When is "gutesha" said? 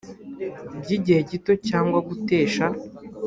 2.07-2.65